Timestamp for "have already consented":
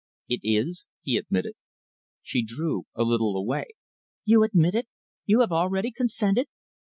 5.41-6.47